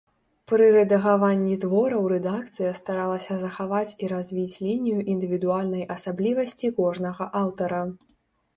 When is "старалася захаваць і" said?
2.81-4.11